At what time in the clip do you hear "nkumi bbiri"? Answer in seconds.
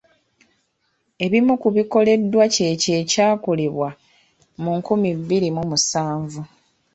4.77-5.49